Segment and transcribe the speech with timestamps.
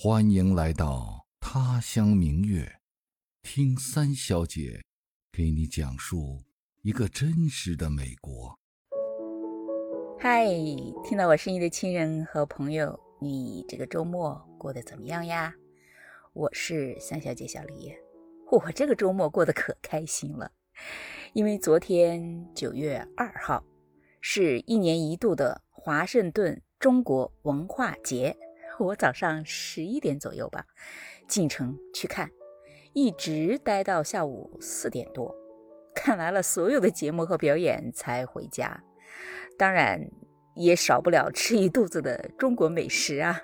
[0.00, 2.78] 欢迎来到他乡明月，
[3.42, 4.80] 听三小姐
[5.32, 6.40] 给你讲述
[6.82, 8.56] 一个真实的美国。
[10.16, 10.46] 嗨，
[11.02, 15.52] 听到我声音的亲人和朋友，你这个周末过得怎么样呀？
[16.32, 17.92] 我是三小姐小李，
[18.52, 20.52] 我这个周末过得可开心了，
[21.32, 23.64] 因为昨天九月二号
[24.20, 28.36] 是一年一度的华盛顿中国文化节。
[28.78, 30.66] 我早上十一点左右吧，
[31.26, 32.30] 进城去看，
[32.92, 35.34] 一直待到下午四点多，
[35.94, 38.82] 看完了所有的节目和表演才回家。
[39.56, 40.10] 当然
[40.54, 43.42] 也少不了吃一肚子的中国美食啊。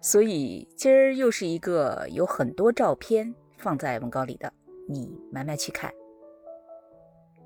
[0.00, 4.52] 所以今儿又是一个有很多照片放在文稿里的，
[4.88, 5.92] 你慢慢去看。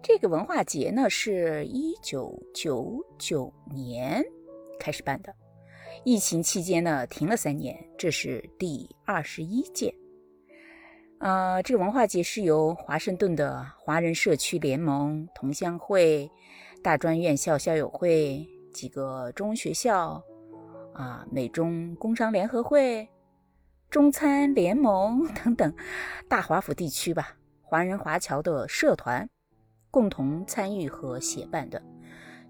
[0.02, 4.22] 这个文化节呢，是一九九九年
[4.78, 5.34] 开始办的。
[6.04, 9.94] 疫情期间呢，停了三年，这是第二十一届。
[11.18, 16.28] 啊，这个文化节是由华盛顿的华人社区联盟、同乡会、
[16.82, 20.20] 大专院校校友会、几个中学校、
[20.94, 23.08] 啊美中工商联合会、
[23.88, 25.72] 中餐联盟 等等
[26.28, 29.30] 大华府地区吧，华人华侨的社团
[29.92, 31.80] 共同参与和协办的，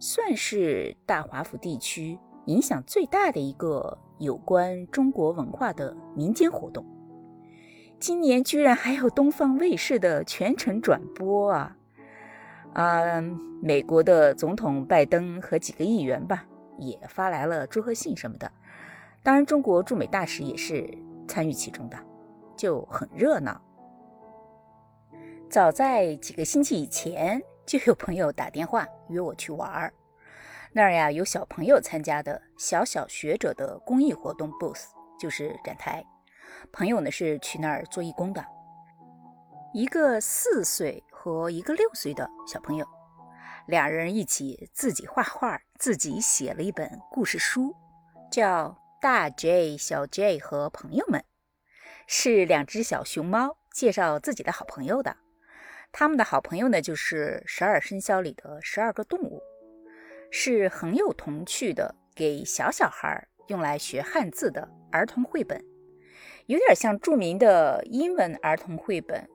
[0.00, 2.18] 算是大华府地区。
[2.46, 6.84] 影响最大的一个有关中国文化的民间活动，
[8.00, 11.76] 今年居然还有东方卫视的全程转播啊！
[12.72, 13.20] 啊，
[13.62, 16.44] 美国的总统拜登和几个议员吧，
[16.78, 18.50] 也发来了祝贺信什么的。
[19.22, 20.88] 当然，中国驻美大使也是
[21.28, 21.96] 参与其中的，
[22.56, 23.60] 就很热闹。
[25.48, 29.92] 早在几个星期以前，就有朋友打电话约我去玩儿。
[30.74, 34.84] 那儿呀有小朋友参加的小小学者的公益活动 booth，
[35.20, 36.02] 就是展台。
[36.72, 38.42] 朋友呢是去那儿做义工的，
[39.74, 42.86] 一个四岁和一个六岁的小朋友，
[43.66, 47.76] 俩人一起自己画画，自己写了一本故事书，
[48.30, 48.68] 叫
[48.98, 51.20] 《大 J 小 J 和朋友们》，
[52.06, 55.18] 是两只小熊猫介绍自己的好朋友的。
[55.90, 59.42] 他们的好朋友呢就是十二生肖里的十二个动物。
[60.34, 65.62] 是很有童趣的，给小小孩用来学汉字的儿童绘本，
[66.46, 69.28] 有点像著名的英文儿童绘本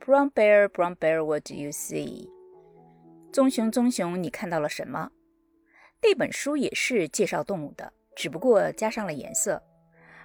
[0.04, 2.26] 《Brown Bear, Brown Bear, What Do You See》？
[3.32, 5.10] 棕熊，棕熊，你看到了什么？
[6.02, 9.62] 那本书也是介绍动物的，只不过加上了颜色，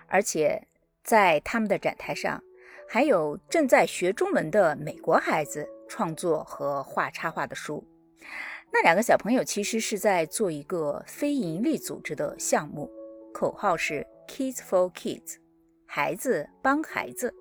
[0.08, 0.68] 而且
[1.06, 2.44] 在他们的展台上，
[2.86, 7.88] 还有正在学中文的美国孩子创作和画插画的书。
[8.72, 12.90] 那两个小朋友其实是在做一个非营利组织的项目，
[13.34, 15.38] 口号是 “Kids for Kids”，
[15.86, 17.34] 孩子帮孩子，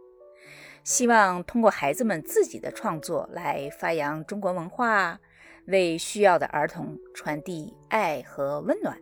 [0.82, 5.20] 希望通过孩子们自己的创作来发扬中国文化，
[5.66, 8.98] 为需要的儿童传递爱和温暖。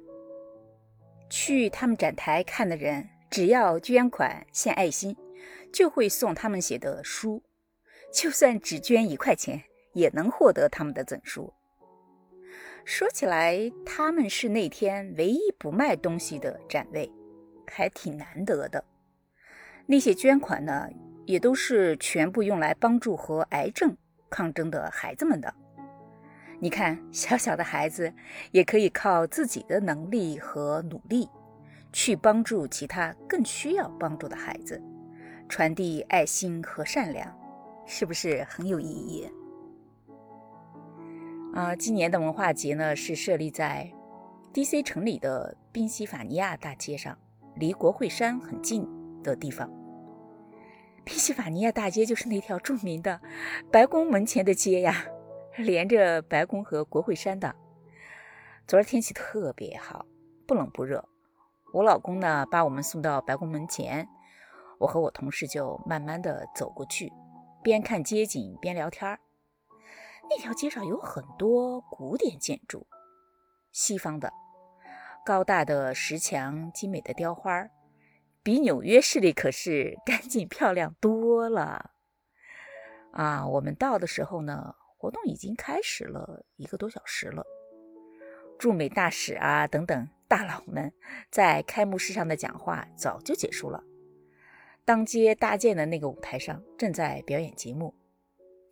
[1.30, 5.16] 去他们展台看的人，只要捐款献爱心，
[5.72, 7.42] 就会送他们写的书，
[8.12, 11.52] 就算只捐一块钱，也能获得他们的赠书。
[12.84, 17.10] 说起来，他们是那天唯一不卖东西的展位，
[17.66, 18.84] 还挺难得的。
[19.86, 20.86] 那些捐款呢，
[21.24, 23.96] 也都是全部用来帮助和癌症
[24.28, 25.52] 抗争的孩子们的。
[26.60, 28.12] 你看，小小的孩子
[28.50, 31.26] 也可以靠自己的能力和努力，
[31.90, 34.80] 去帮助其他更需要帮助的孩子，
[35.48, 37.34] 传递爱心和善良，
[37.86, 39.26] 是不是很有意义？
[41.54, 43.88] 啊，今年的文化节呢是设立在
[44.53, 44.82] D.C.
[44.82, 47.16] 城里的宾夕法尼亚大街上，
[47.54, 48.84] 离国会山很近
[49.22, 49.70] 的地方。
[51.04, 53.20] 宾夕法尼亚大街就是那条著名的
[53.70, 55.06] 白宫门前的街呀，
[55.56, 57.54] 连着白宫和国会山的。
[58.66, 60.06] 昨儿天气特别好，
[60.48, 61.08] 不冷不热。
[61.73, 64.08] 我老公呢把我们送到白宫门前，
[64.81, 67.12] 我和我同事就慢慢的走过去，
[67.62, 69.20] 边看街景边聊天儿。
[70.29, 72.87] 那条街上有很多古典建筑，
[73.73, 74.32] 西方的
[75.25, 77.69] 高大的石墙、精美的雕花，
[78.43, 81.93] 比纽约市里可是 干净漂亮多了。
[83.12, 87.44] 啊，我们到的时候呢，活动已经开始了一个多小时了。
[88.59, 90.93] 驻美大使啊等等大佬们
[91.31, 93.85] 在开幕式上的讲话早就结束了，
[94.85, 97.94] 当街搭建的那个舞台上正在表演节目。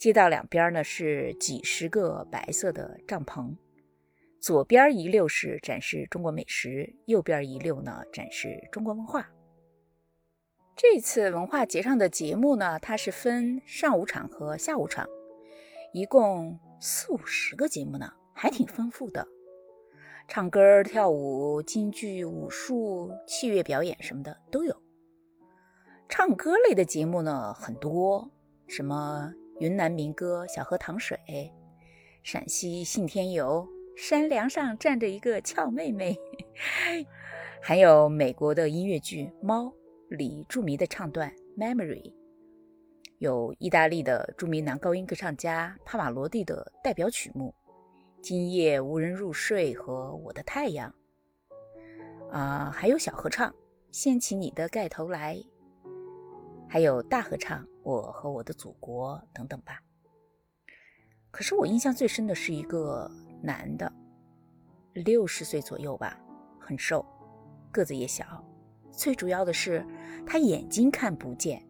[0.02, 3.54] 街道两边呢是几十个白色的帐篷，
[4.40, 9.30] 左边一溜是展示中国美食，右边一溜呢展示中国文化。
[10.74, 15.06] 这次文化节上的节目呢，它是分上午场和下午场，
[15.92, 19.24] 一共四五十个节目呢，还挺丰富的。
[20.26, 24.82] 唱歌、跳舞、京剧、武术、器乐表演什么的都有。
[26.08, 28.28] 唱歌类的节目呢很多，
[28.66, 31.18] 什么云南民歌《小河淌水》，
[32.22, 33.66] 陕西信天游
[34.00, 36.14] 《山梁上站着一个俏妹妹》，
[37.60, 39.64] 还有美国的音乐剧《猫》。
[40.16, 42.02] 里著名的唱段《Memory》，
[43.16, 47.54] 有意大利的著名男高音歌唱家帕瓦罗蒂的代表曲目
[48.20, 50.94] 《今夜无人入睡》和《我的太阳》，
[52.30, 53.50] 啊，还有小合唱
[53.90, 55.36] 《掀起你的盖头来》，
[56.72, 59.78] 还有大合唱《我和我的祖国》等等吧。
[61.30, 63.10] 可是我印象最深的是一个
[63.42, 63.92] 男的，
[64.94, 66.18] 六十岁左右吧，
[66.58, 67.04] 很瘦，
[67.70, 68.42] 个子也小。
[68.90, 69.86] 最主要的是，
[70.26, 71.62] 他眼睛看不见。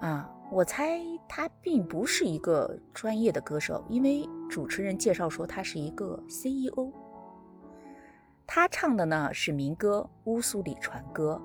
[0.00, 6.92] 啊，我猜他并不是一个专业的歌手，因为主持人介绍说他是一个 CEO。
[8.46, 11.40] 他唱的呢是民歌《乌苏里船歌》。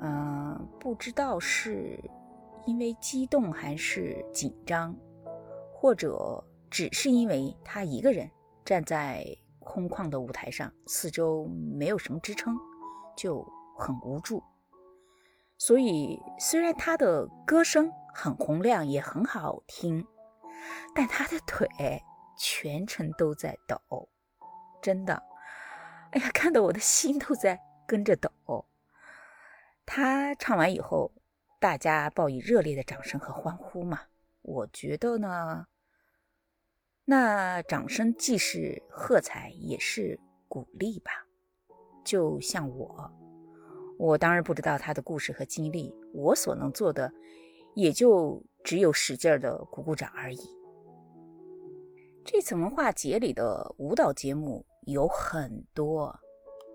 [0.00, 1.98] 嗯，不知道是
[2.66, 4.96] 因为激动还是紧张，
[5.72, 8.30] 或者只是因为他一个人
[8.64, 9.24] 站在
[9.60, 12.56] 空旷的舞台上，四周没有什么支撑。
[13.16, 13.42] 就
[13.78, 14.42] 很无助，
[15.56, 20.06] 所以虽然他的歌声很洪亮，也很好听，
[20.94, 21.66] 但他的腿
[22.38, 23.80] 全程都在抖，
[24.82, 25.22] 真的，
[26.10, 28.30] 哎呀，看得我的心都在跟着抖。
[29.86, 31.12] 他唱完以后，
[31.60, 34.02] 大家报以热烈的掌声和欢呼嘛。
[34.42, 35.66] 我觉得呢，
[37.04, 40.18] 那掌声既是喝彩，也是
[40.48, 41.12] 鼓励吧。
[42.04, 43.10] 就像我，
[43.98, 47.12] 我当然不知道他的故事和经历，我所能做的
[47.74, 50.38] 也就只有使劲的鼓鼓掌而已。
[52.24, 56.18] 这次文化节里的舞蹈节目有很多，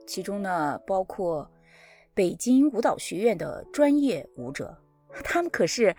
[0.08, 1.50] 其中呢包括
[2.14, 4.78] 北京舞蹈学院的专业舞者，
[5.24, 5.96] 他们可是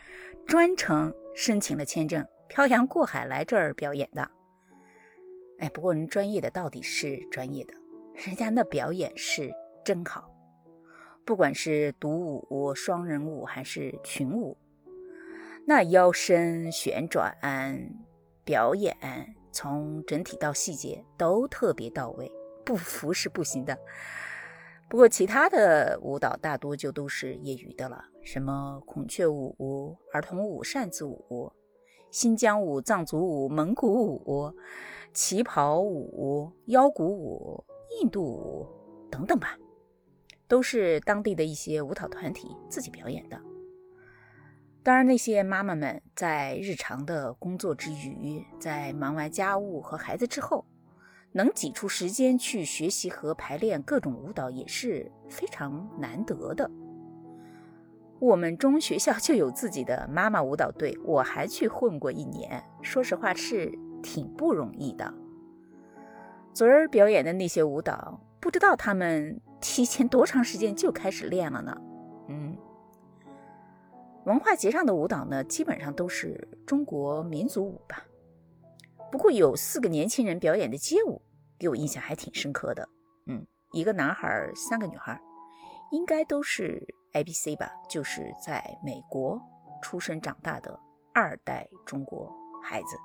[0.47, 4.31] 专程申请了签证，漂洋过海来这儿表演的。
[5.59, 7.75] 哎，不过人专业的到底是专业的。
[8.15, 9.51] 人家那表演是
[9.85, 10.31] 真好，
[11.25, 14.57] 不管是独舞、双人舞还是群舞，
[15.67, 17.35] 那腰身旋转
[18.45, 18.95] 表演，
[19.51, 22.31] 从整体到细节都特别到位，
[22.67, 23.79] 不服是不行的。
[24.93, 31.51] 不过其他的舞蹈大多就都是业余的了，什么孔雀舞、儿童舞、扇子舞、
[32.11, 34.55] 新疆舞、藏族舞、蒙古舞、
[35.15, 37.65] 旗袍舞、腰鼓舞。
[38.03, 38.67] 印度舞
[39.11, 39.57] 等等吧，
[40.47, 43.41] 都是当地的一些舞蹈团体自己表演的。
[44.83, 50.67] 当然，那些妈妈们在日常的工作之余，在忙完家务和孩子之后，
[51.33, 56.71] 能挤出时间去学习和排练各种舞蹈，也是非常难得的。
[58.19, 65.13] 我们中学校就有自己的妈妈舞蹈队，我还去混过一年，说实话是挺不容易的。
[66.53, 71.77] 昨儿表演的那些舞蹈，不知道他们提前多长时间就开始练了呢？
[72.29, 72.57] 嗯，
[74.25, 78.05] 文化节上的舞蹈呢，基本上都是中国民族舞吧。
[79.11, 81.21] 不过有四个年轻人表演的街舞，
[81.63, 82.89] 给我印象还挺深刻的。
[83.27, 85.17] 嗯，一个男孩，三个女孩，
[85.93, 89.41] 应该都是 A B C 吧，就是在美国
[89.81, 90.77] 出生长大的
[91.15, 92.97] 二代中国孩子。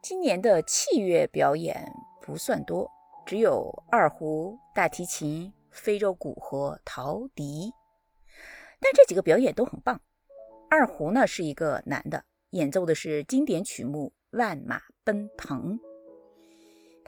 [0.00, 2.90] 今年的器乐表演不算多，
[3.26, 7.70] 只有二胡、大提琴、非洲鼓和陶笛，
[8.80, 10.00] 但这几个表演都很棒。
[10.70, 15.78] 二胡呢是一个男的，演奏的是经典曲目《万马奔腾》，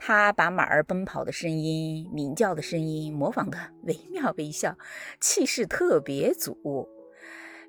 [0.05, 3.57] 他把马儿奔跑的声音、鸣叫的声音模仿的
[3.87, 4.77] 惟妙惟肖，
[5.21, 6.89] 气势特别足。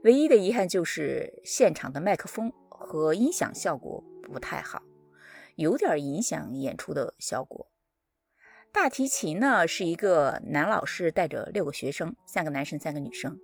[0.02, 4.82] 唯一的遗憾就是现场的麦克风和音响效果不太好。
[5.54, 7.68] 有点影响演出的效果。
[8.72, 13.38] 大提琴呢，是一个男老师带着六个学生，三个男生，三个女生。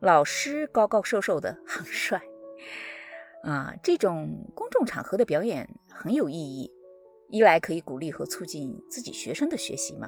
[0.00, 2.20] 老师高高瘦瘦的，很帅。
[3.42, 6.70] 啊，这种公众场合的表演很有意义，
[7.32, 10.06] 一来可以鼓励和促进自己学生的学习嘛，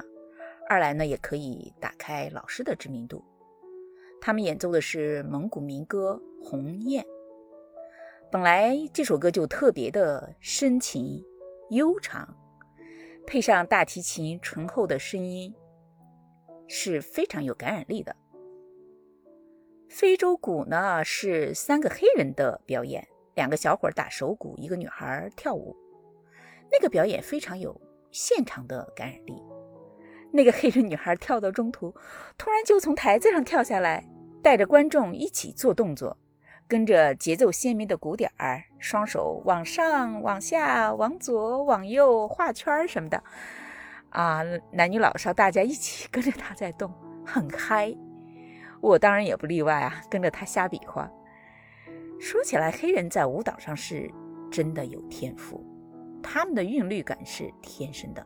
[0.69, 3.25] 二来呢也可以打开老师的知名度。
[4.21, 7.03] 他们演奏的是蒙古民歌《鸿雁》。
[8.31, 11.19] 本来这首歌就特别的深情
[11.71, 12.37] 悠长，
[13.25, 15.51] 配上大提琴醇厚的声音，
[16.67, 18.15] 是非常有感染力的。
[19.89, 25.75] 非洲鼓呢是三个黑人的表演，两个小伙打手鼓，一个女孩跳舞。
[26.71, 27.79] 那个表演非常有
[28.11, 29.41] 现场的感染力。
[30.31, 31.95] 那个黑人女孩跳到中途，
[32.37, 34.05] 突然就从台子上跳下来，
[34.43, 36.17] 带着观众一起做动作，
[36.67, 43.23] 跟着节奏鲜明的鼓点儿，双手往上、往下、往左、往右画圈什么的。
[44.09, 44.41] 啊，
[44.71, 46.93] 男女老少大家一起 跟着她在动，
[47.25, 47.95] 很嗨。
[48.81, 51.09] 我当然也不例外啊，跟着他瞎比划。
[52.19, 54.11] 说起来，黑人在舞蹈上是
[54.51, 55.65] 真的有天赋，
[56.27, 58.25] 他们的韵律感是天生的，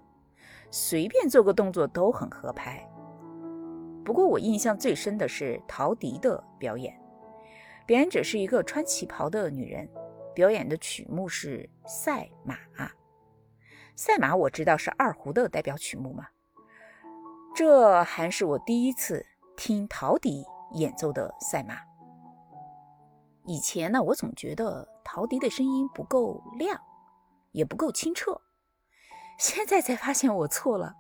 [0.72, 2.90] 随便做个动作都很合拍。
[4.06, 6.98] 不过我印象最深的是陶笛的表演，
[7.86, 9.90] 表演者是一个穿旗袍的女人，
[10.34, 12.56] 表演的曲目是赛马。
[13.96, 16.26] 赛马我知道是二胡的代表曲目嘛，
[17.54, 19.26] 这还是我第一次。
[19.62, 21.76] 听陶笛演奏的赛马。
[23.46, 26.80] 以前呢，我总觉得陶笛的声音不够亮，
[27.52, 28.42] 也不够清澈。
[29.38, 30.96] 现在才发现我错了，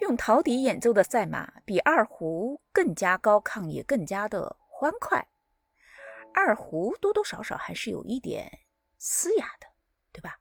[0.00, 5.28] 用陶笛演奏的赛马比二胡更加高亢，也更加的欢快。
[6.32, 8.60] 二胡多多少少还是有一点
[8.98, 9.66] 嘶哑的，
[10.12, 10.38] 对吧？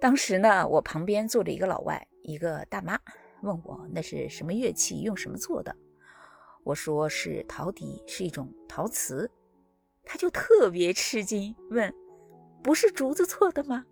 [0.00, 2.98] 当时呢，我旁边坐着一个老外，一个大妈，
[3.42, 5.74] 问我那是什么乐器，用什么做的。
[6.62, 9.30] 我说是陶笛，是一种陶瓷，
[10.04, 11.92] 他就特别吃惊，问
[12.64, 13.84] ：“不是竹子做的吗？”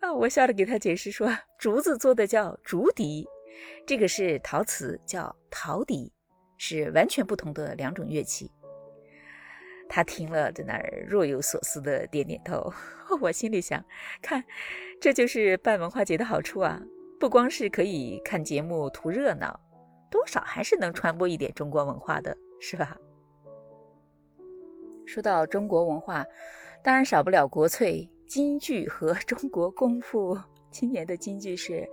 [0.00, 1.28] 啊，我笑着给他解释说
[1.58, 3.26] ：“竹子做的叫竹笛，
[3.84, 6.12] 这个是陶瓷，叫陶笛，
[6.56, 8.50] 是完全不同的两种乐器。”
[9.90, 12.72] 他听了，在那儿若有所思的点点头。
[13.20, 13.84] 我心里想：
[14.22, 14.44] 看，
[15.00, 16.80] 这就是办文化节的好处啊，
[17.18, 19.58] 不光是可以看节目图热闹。
[20.10, 22.96] 多少还是能传播一点中国文化的，是吧？
[25.06, 26.24] 说到中国文化，
[26.88, 30.34] 当然少不了国粹京剧和 中国功夫。
[30.70, 31.72] 今年的京剧是《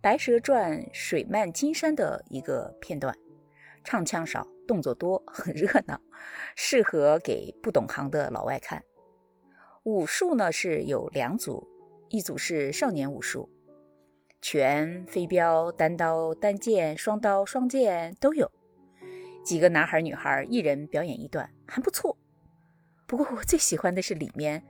[0.00, 3.16] 白蛇传》水漫金山的一个片段，
[3.84, 6.00] 唱腔少，动作多，很热闹，
[6.56, 8.82] 适合给不懂行的老外看。
[9.84, 11.68] 武术呢是有两组，
[12.08, 13.48] 一组是少年武术。
[14.42, 18.50] 拳、飞镖、单刀、单剑、双刀、双剑都有，
[19.44, 22.18] 几个男孩女孩一人表演一段，还不错。
[23.14, 24.60] 不过我最喜欢的是里面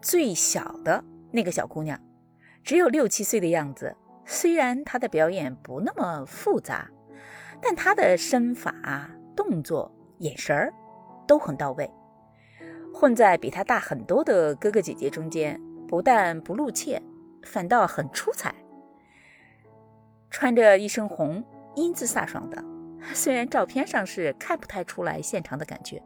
[0.00, 2.00] 最小的那个小姑娘，
[2.64, 3.94] 只有六七岁的样子。
[4.24, 6.90] 虽然她的表演不那么复杂，
[7.60, 10.72] 但她的身法、动作、眼神儿
[11.26, 11.90] 都很到位，
[12.94, 17.02] 混在比她大很多的哥哥姐姐中间，不但不露怯，
[17.42, 18.54] 反倒很出彩。
[20.30, 21.44] 穿着一身红，
[21.76, 22.64] 英姿飒爽的。
[23.12, 26.02] 虽然照片上是看不太出来现场的感觉，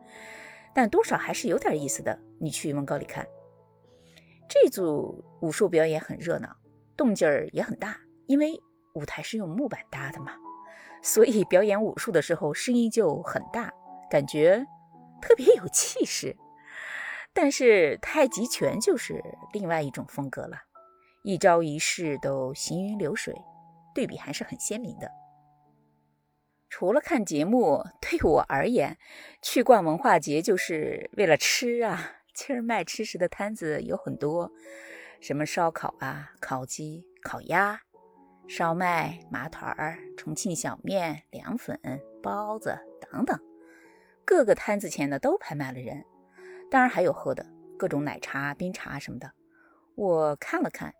[0.74, 2.18] 但多少还是有点意思的。
[2.40, 3.26] 你去文稿里看，
[4.48, 6.56] 这组武术表演很热闹，
[6.96, 8.60] 动静儿也很大，因为
[8.94, 10.32] 舞台是用木板搭的嘛，
[11.02, 13.72] 所以表演武术的时候声音就很大，
[14.10, 14.66] 感觉
[15.22, 16.36] 特别有气势。
[17.32, 20.58] 但是太极拳就是另外一种风格了，
[21.22, 23.34] 一招一式都行云流水。
[23.94, 25.08] 对比还是很鲜明的。
[26.76, 28.98] 除了看节目，对我而言，
[29.40, 32.14] 去逛文化节就是为了吃啊！
[32.34, 34.50] 今儿卖吃食的摊子有很多，
[35.20, 37.80] 什么烧烤啊、烤鸡、烤鸭、
[38.48, 41.78] 烧麦、麻团儿、重庆小面、凉粉、
[42.20, 43.38] 包子等等，
[44.24, 46.04] 各个摊子前呢都排满了人。
[46.72, 47.46] 当然还有喝的，
[47.78, 49.30] 各种奶茶、冰茶什么的。
[49.94, 50.92] 我看了看。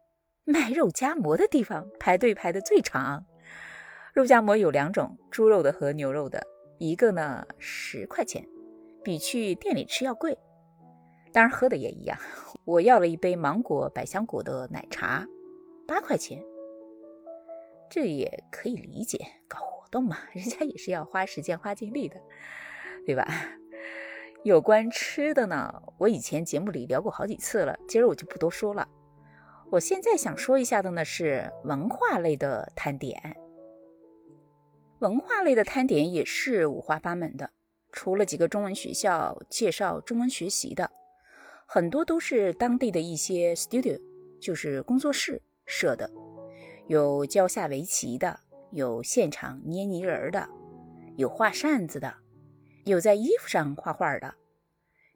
[0.46, 3.24] 卖肉夹馍的地方排队排的最长，
[4.14, 6.46] 肉夹馍有两种，猪肉的和牛肉的，
[6.78, 8.46] 一个呢十块钱，
[9.02, 10.38] 比去店里吃要贵。
[11.32, 12.16] 当然喝的也一样，
[12.64, 15.26] 我要了一杯芒果百香果的奶茶，
[15.84, 16.40] 八块钱。
[17.90, 19.18] 这也可以理解，
[19.48, 22.14] 搞活动嘛，人家也是要花时间花精力的，
[23.04, 23.26] 对吧？
[24.44, 28.86] 有关吃的呢，我以前节目里聊过好几次了，今儿我就不多说了。
[29.72, 33.36] 我现在想说一下的呢是文化类的摊点，
[35.00, 37.50] 文化类的摊点也是五花八门的。
[37.92, 40.90] 除了几个中文学校介绍中文学习的，
[41.66, 44.00] 很多都是当地的一些 studio，
[44.40, 46.10] 就是工作室设的。
[46.88, 50.48] 有教下围棋的，有现场捏泥人的，
[51.16, 52.14] 有画扇子的，
[52.84, 54.34] 有在衣服上画画的，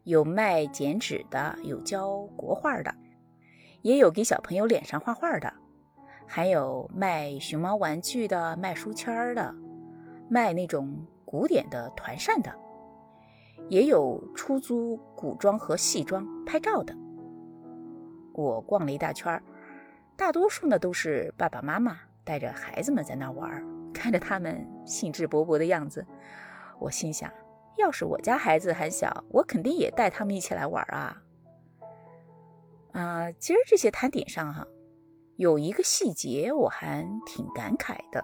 [0.05, 2.95] 有卖剪纸的，有教国画的。
[3.83, 5.53] 也有给小朋友脸上画画的，
[6.27, 9.55] 还有卖熊猫玩具的，卖书签的，
[10.29, 12.55] 卖那种古典的团扇的，
[13.69, 16.95] 也有出租古装和戏装拍照的。
[18.35, 19.43] 我逛了一大圈儿，
[20.17, 26.07] 大多数呢都是爸爸妈妈带着孩子们在那玩，看着他们兴致勃勃的样子，
[26.79, 27.33] 我心想，
[27.77, 31.23] 要是我家孩子还小，我肯定也带他们一起来玩啊。
[32.93, 34.67] 啊，今儿这些摊点上哈，
[35.37, 38.23] 有一个细节我还挺感慨的，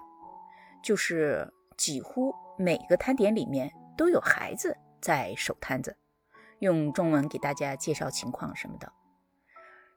[0.81, 5.97] 就是几乎每个摊点里面都有孩子在守摊子，
[6.59, 8.91] 用中文给大家介绍情况什么的，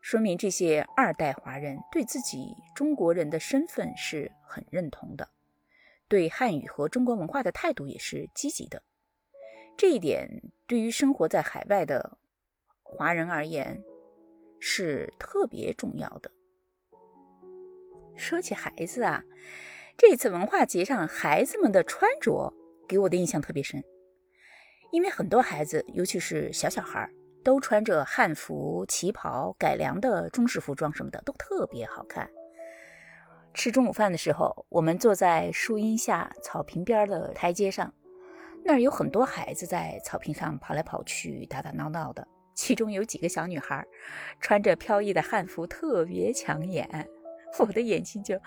[0.00, 5.28] 说明这些二代华人对自己中国人的身份是很认同的，
[6.08, 8.82] 对汉语和中国文化的态度也是积极的。
[9.76, 12.18] 这一点对于生活在海外的
[12.82, 13.82] 华人而言。
[14.60, 16.32] 是特别重要的。
[18.16, 19.22] 说起孩子啊，
[20.00, 22.54] 这次文化节上孩子们的穿着
[22.88, 23.82] 给我的印象特别深，
[24.92, 27.10] 因为很多孩子，尤其是小小孩，
[27.42, 32.30] 都穿着汉服、旗袍、改良的中式服装什么的，都特别好看。
[33.52, 37.92] 吃中午饭的时候，我们坐在树荫下草坪边的台阶上，
[38.64, 42.24] 那儿有很多孩子在草坪上跑来跑去、打打闹闹的。
[42.54, 43.84] 其中有几个小女孩，
[44.38, 47.08] 穿着飘逸的汉服，特别抢眼，
[47.58, 48.38] 我的眼睛就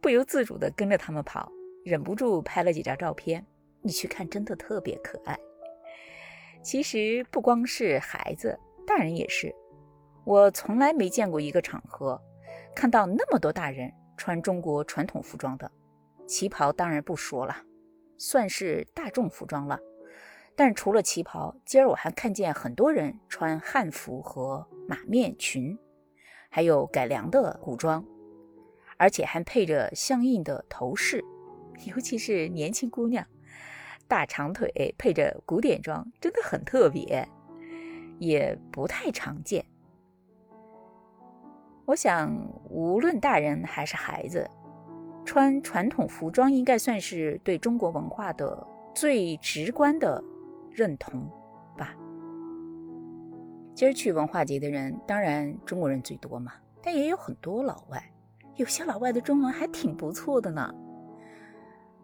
[0.00, 1.50] 不由自主地跟着他们跑，
[1.84, 3.46] 忍不住拍了几张照片。
[3.82, 5.38] 你去看，真的特别可爱。
[6.62, 9.54] 其实不光是孩子，大人也是。
[10.24, 12.20] 我从来没见过一个场合
[12.74, 15.70] 看到那么多大人穿中国传统服装的，
[16.26, 17.56] 旗袍当然不说了，
[18.18, 19.78] 算是大众服装了。
[20.56, 25.78] 但除了旗袍，今儿我还看见很多人穿汉服和马面裙，
[26.50, 28.04] 还有改良的古装，
[28.98, 31.24] 而且还配着相应的头饰，
[31.86, 33.26] 尤其是年轻姑娘，
[34.06, 37.26] 大长腿配着古典装，真的很特别，
[38.18, 39.64] 也不太常见。
[41.86, 42.30] 我想，
[42.68, 44.46] 无论大人还是孩子，
[45.24, 50.22] 穿传统服装应该算是对中国文化的最直观的。
[50.70, 51.28] 认同
[51.76, 51.96] 吧。
[53.74, 58.00] 今儿去文化节的人，当然中国人最多嘛，但也有很多老外，
[58.58, 60.74] 有些老外的中文还挺不错的呢。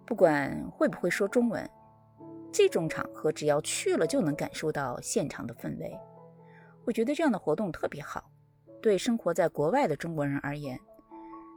[0.06, 1.68] 不管会不会说中文，
[2.52, 5.98] 这种场合只要去了，就能感受到现场的氛围。
[6.84, 8.30] 我觉得这样的活动特别好，
[8.80, 10.78] 对生活在国外的中国人而言，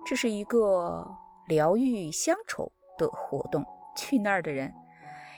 [0.06, 1.08] 这是一个
[1.48, 3.64] 疗愈乡愁的活动。
[3.96, 4.74] 去那儿的人。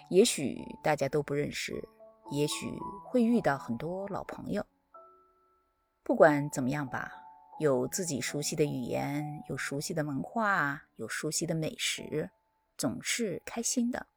[0.10, 1.88] 也许大家都不认识，
[2.32, 2.67] 也许
[3.06, 4.65] 会遇到很多老朋友。
[6.04, 7.12] 不管怎么样吧，
[7.60, 12.30] 有自己熟悉的语言，有熟悉的文化，有熟悉的美食，
[12.78, 14.08] 总是开心的。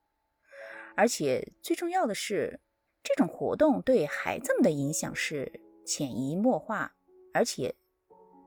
[0.94, 2.60] 而且最重要的是，
[3.02, 6.94] 这种活动对孩子们的影响是潜移默化，
[7.34, 7.74] 而且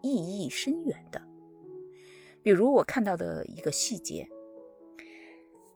[0.01, 1.21] 意义深远的。
[2.41, 4.29] 比如我看到的一个细节，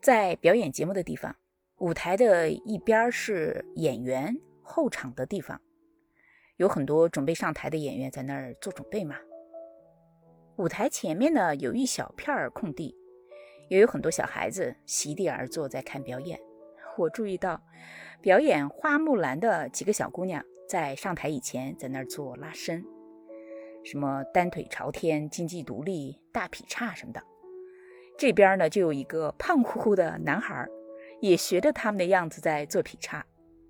[0.01, 1.36] 在表演节目的地方。
[1.79, 5.62] 舞台的一边是演员候场的地方，
[6.60, 9.15] 有很多准备上台的演员在那儿做准备嘛。
[10.58, 12.93] 舞台前面呢有一小片空地，
[13.69, 16.38] 也有很多小孩子席地而坐在看表演。
[16.98, 17.62] 我注意到，
[18.19, 22.84] 表演花木兰的几个小姑娘在上台以前在那儿做拉伸，
[23.86, 27.24] 什么单腿朝天、经济独立、大劈叉什么的。
[28.17, 30.67] 这边呢就有一个胖乎乎的男孩。
[31.22, 33.26] 也学着他们的样子在做劈叉，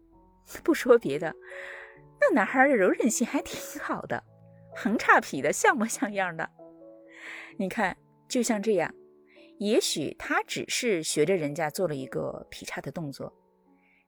[0.63, 1.35] 不说别的，
[2.21, 4.23] 那男孩的柔韧性还挺好的，
[4.75, 6.49] 横叉劈的像模像样的。
[7.57, 8.93] 你看，就像这样，
[9.57, 13.33] 也许他只是学着人家做了一个劈叉的动作，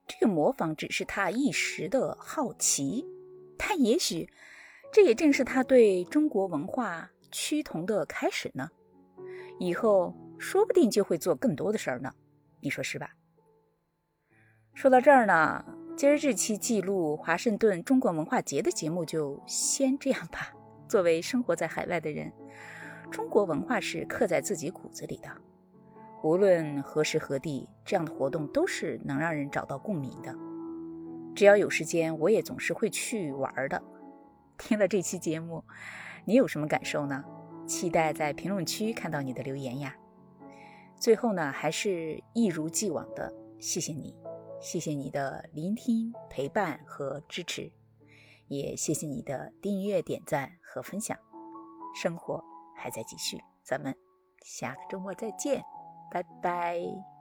[0.06, 3.06] 这个模仿只是他一时的好奇，
[3.58, 4.28] 他也许
[4.92, 8.68] 这也正是他对中国文化趋同的开始呢。
[9.58, 12.12] 以后说不定就会做更多的事儿呢，
[12.60, 13.10] 你说是吧？
[14.74, 15.64] 说到这儿呢，
[16.02, 20.52] 今儿这期记录华盛顿中国文化节的节目就先这样吧。
[20.88, 22.32] 作为生活在海外的人，
[23.08, 25.28] 中国文化是刻在自己骨子里的。
[26.24, 30.34] 无论何时何地，这样的活动都是能让人找到共鸣的。
[31.36, 33.80] 只要有时间，我也总是会去玩的。
[34.58, 35.62] 听了这期节目，
[36.24, 37.24] 你有什么感受呢？
[37.64, 39.94] 期待在评论区看到你的留言呀。
[40.96, 44.12] 最后呢，还是一如既往的谢谢你。
[44.62, 47.70] 谢谢你的聆听、陪伴和支持，
[48.46, 51.18] 也谢谢你的订阅、点赞和分享。
[51.94, 52.42] 生活
[52.76, 53.94] 还在继续，咱们
[54.44, 55.62] 下个周末再见，
[56.10, 57.11] 拜拜。